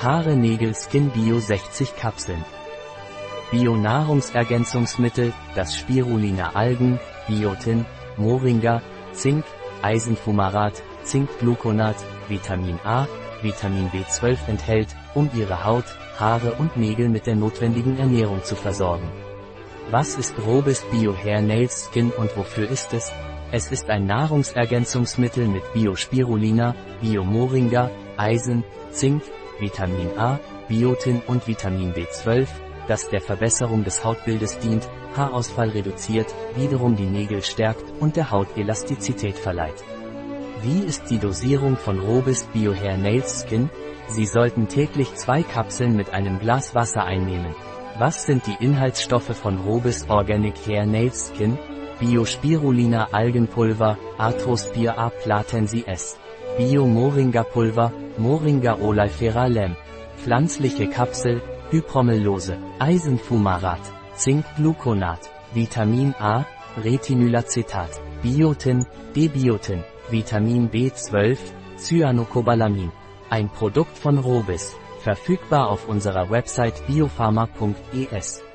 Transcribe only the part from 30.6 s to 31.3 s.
Biotin